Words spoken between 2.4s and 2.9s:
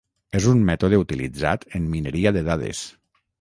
dades.